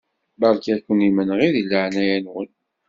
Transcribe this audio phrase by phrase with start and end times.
[0.39, 2.51] Beṛka-ken imenɣi di leɛnaya-nwen.